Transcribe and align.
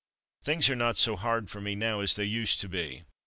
Things 0.43 0.67
are 0.67 0.75
not 0.75 0.97
so 0.97 1.15
hard 1.15 1.47
for 1.47 1.61
me 1.61 1.75
now 1.75 1.99
as 1.99 2.15
they 2.15 2.25
used 2.25 2.59
to 2.61 2.67
be. 2.67 3.03